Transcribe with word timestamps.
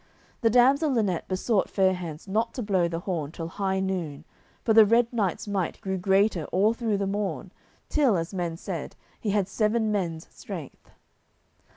The 0.41 0.49
damsel 0.49 0.89
Linet 0.93 1.27
besought 1.27 1.69
Fair 1.69 1.93
hands 1.93 2.27
not 2.27 2.55
to 2.55 2.63
blow 2.63 2.87
the 2.87 3.01
horn 3.01 3.31
till 3.31 3.49
high 3.49 3.79
noon, 3.79 4.25
for 4.65 4.73
the 4.73 4.83
Red 4.83 5.13
Knight's 5.13 5.47
might 5.47 5.79
grew 5.79 5.99
greater 5.99 6.45
all 6.45 6.73
through 6.73 6.97
the 6.97 7.05
morn, 7.05 7.51
till, 7.87 8.17
as 8.17 8.33
men 8.33 8.57
said, 8.57 8.95
he 9.19 9.29
had 9.29 9.47
seven 9.47 9.91
men's 9.91 10.27
strength. 10.31 10.89